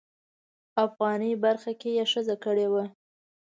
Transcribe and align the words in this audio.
افغاني 0.85 1.31
برخه 1.43 1.71
کې 1.81 1.89
یې 1.97 2.05
ښځه 2.11 2.35
کړې 2.43 2.67
وه. 2.73 2.83